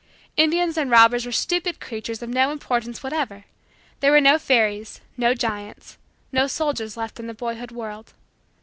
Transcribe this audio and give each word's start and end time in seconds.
Indians 0.35 0.77
and 0.79 0.89
robbers 0.89 1.27
were 1.27 1.31
stupid 1.31 1.79
creatures 1.79 2.23
of 2.23 2.29
no 2.29 2.49
importance 2.51 3.03
whatever. 3.03 3.45
There 3.99 4.11
were 4.11 4.19
no 4.19 4.39
fairies, 4.39 4.99
no 5.15 5.35
giants, 5.35 5.99
no 6.31 6.47
soldiers 6.47 6.97
left 6.97 7.19
in 7.19 7.27
the 7.27 7.35
boyhood 7.35 7.69
world. 7.69 8.15